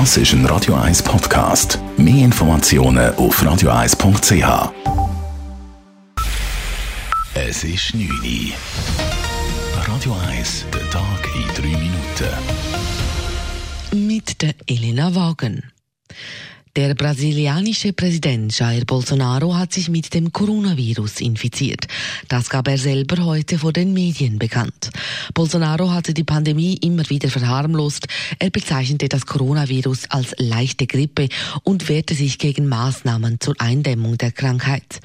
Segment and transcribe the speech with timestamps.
[0.00, 1.78] Das ist ein Radio 1 Podcast.
[1.96, 4.72] Mehr Informationen auf radio1.ch.
[7.34, 8.54] Es ist 9 Uhr.
[9.86, 12.32] Radio 1, der Tag in 3 Minuten.
[14.08, 15.62] Mit der Elena Wagen.
[16.76, 21.86] Der brasilianische Präsident Jair Bolsonaro hat sich mit dem Coronavirus infiziert.
[22.26, 24.90] Das gab er selber heute vor den Medien bekannt.
[25.34, 28.06] Bolsonaro hatte die Pandemie immer wieder verharmlost.
[28.38, 31.28] Er bezeichnete das Coronavirus als leichte Grippe
[31.64, 35.00] und wehrte sich gegen Maßnahmen zur Eindämmung der Krankheit.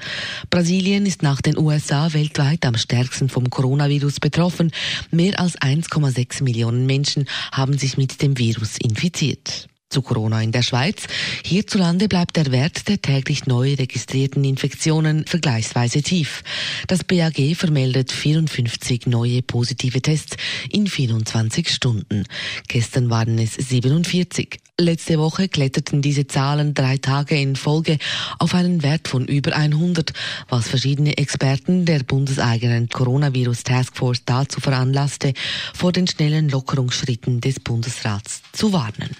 [0.48, 4.70] Brasilien ist nach den USA weltweit am stärksten vom Coronavirus betroffen.
[5.10, 10.62] Mehr als 1,6 Millionen Menschen haben sich mit dem Virus infiziert zu Corona in der
[10.62, 11.02] Schweiz.
[11.44, 16.42] Hierzulande bleibt der Wert der täglich neu registrierten Infektionen vergleichsweise tief.
[16.86, 20.36] Das BAG vermeldet 54 neue positive Tests
[20.70, 22.24] in 24 Stunden.
[22.68, 24.60] Gestern waren es 47.
[24.78, 27.98] Letzte Woche kletterten diese Zahlen drei Tage in Folge
[28.38, 30.12] auf einen Wert von über 100,
[30.48, 35.34] was verschiedene Experten der bundeseigenen Coronavirus Taskforce dazu veranlasste,
[35.74, 39.10] vor den schnellen Lockerungsschritten des Bundesrats zu warnen.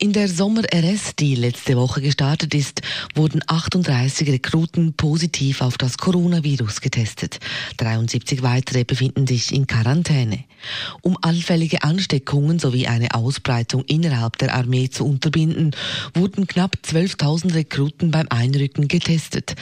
[0.00, 2.82] In der Sommer-RS, die letzte Woche gestartet ist,
[3.16, 7.40] wurden 38 Rekruten positiv auf das Coronavirus getestet.
[7.78, 10.44] 73 weitere befinden sich in Quarantäne.
[11.02, 15.72] Um allfällige Ansteckungen sowie eine Ausbreitung innerhalb der Armee zu unterbinden,
[16.14, 19.56] wurden knapp 12.000 Rekruten beim Einrücken getestet.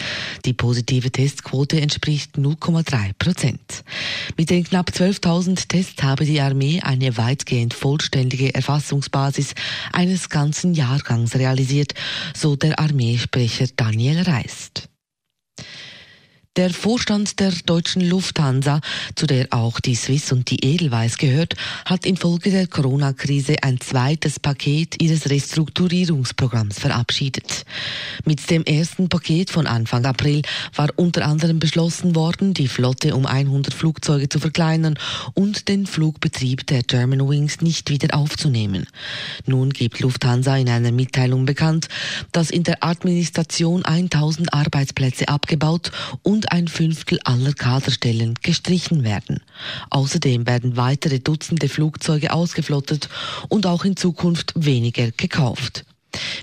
[0.44, 3.84] Die positive Testquote entspricht 0,3 Prozent.
[4.36, 9.54] Mit den knapp 12.000 Tests habe die Armee eine weitgehend vollständige Erfassungsbasis
[9.94, 11.94] eines ganzen Jahrgangs realisiert,
[12.34, 14.88] so der Armeesprecher Daniel Reist.
[16.56, 18.80] Der Vorstand der deutschen Lufthansa,
[19.14, 21.54] zu der auch die Swiss und die Edelweiss gehört,
[21.84, 27.66] hat infolge der Corona-Krise ein zweites Paket ihres Restrukturierungsprogramms verabschiedet.
[28.24, 30.40] Mit dem ersten Paket von Anfang April
[30.74, 34.98] war unter anderem beschlossen worden, die Flotte um 100 Flugzeuge zu verkleinern
[35.34, 38.86] und den Flugbetrieb der German Wings nicht wieder aufzunehmen.
[39.44, 41.88] Nun gibt Lufthansa in einer Mitteilung bekannt,
[42.32, 49.40] dass in der Administration 1000 Arbeitsplätze abgebaut und ein Fünftel aller Kaderstellen gestrichen werden.
[49.90, 53.08] Außerdem werden weitere Dutzende Flugzeuge ausgeflottet
[53.48, 55.84] und auch in Zukunft weniger gekauft.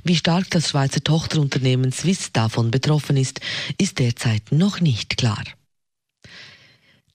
[0.03, 3.39] Wie stark das Schweizer Tochterunternehmen Swiss davon betroffen ist,
[3.77, 5.43] ist derzeit noch nicht klar.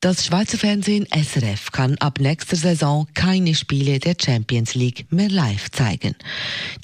[0.01, 5.73] Das Schweizer Fernsehen SRF kann ab nächster Saison keine Spiele der Champions League mehr live
[5.73, 6.15] zeigen.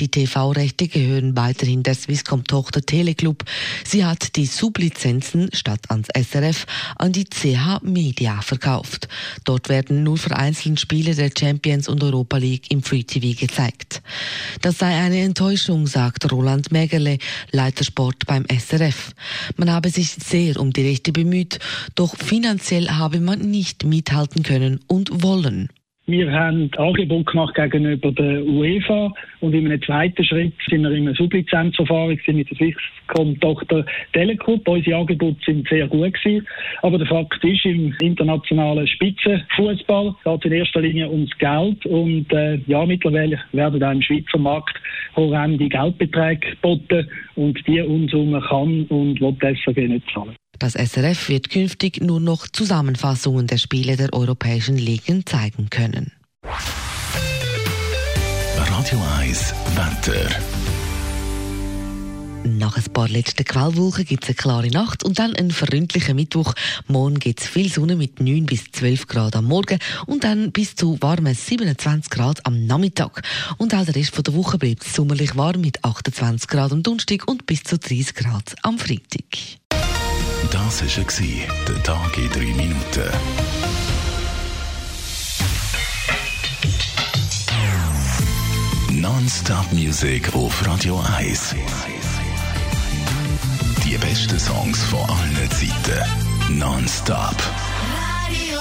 [0.00, 3.44] Die TV-Rechte gehören weiterhin der Swisscom-Tochter Teleclub.
[3.84, 6.66] Sie hat die Sublizenzen statt ans SRF
[6.96, 9.06] an die CH Media verkauft.
[9.44, 14.02] Dort werden nur vereinzelt Spiele der Champions und Europa League im Free TV gezeigt.
[14.60, 17.18] Das sei eine Enttäuschung, sagt Roland Mägerle,
[17.52, 19.12] Leiter Sport beim SRF.
[19.56, 21.60] Man habe sich sehr um die Rechte bemüht,
[21.94, 25.68] doch finanziell habe man nicht mithalten können und wollen.
[26.06, 31.06] Wir haben Angebot gemacht gegenüber der UEFA und in einem zweiten Schritt sind wir in
[31.06, 34.60] einer Sublizenzverfahren mit der Swisscom-Tochter Telecom.
[34.66, 36.46] Unsere Angebote sind sehr gut gewesen.
[36.82, 42.30] Aber der Fakt ist, im internationalen Spitzenfußball geht es in erster Linie ums Geld und
[42.32, 44.76] äh, ja, mittlerweile werden auch im Schweizer Markt
[45.16, 50.36] horrende Geldbeträge geboten und die Unsumme kann und will SRG nicht zahlen.
[50.58, 56.12] Das SRF wird künftig nur noch Zusammenfassungen der Spiele der europäischen Ligen zeigen können.
[58.56, 60.28] Radio 1 Wetter.
[62.46, 66.52] Nach ein paar letzten Quellwolken gibt es eine klare Nacht und dann einen freundlichen Mittwoch.
[66.86, 70.76] Morgen gibt es viel Sonne mit 9 bis 12 Grad am Morgen und dann bis
[70.76, 73.22] zu warmen 27 Grad am Nachmittag.
[73.56, 77.46] Und auch der Rest der Woche bleibt sommerlich warm mit 28 Grad am Donnerstag und
[77.46, 79.63] bis zu 30 Grad am Freitag.
[80.50, 80.88] Das war
[81.66, 83.10] der Tag in 3 Minuten.
[88.92, 91.54] Non-Stop Music auf Radio 1.
[93.84, 96.58] Die besten Songs von allen Zeiten.
[96.58, 97.36] Non-Stop.
[98.28, 98.60] Radio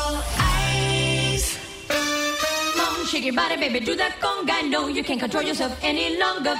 [1.31, 1.57] 1.
[1.87, 4.61] Come shake your body, baby, do that conga.
[4.69, 6.59] No, you can't control yourself any longer.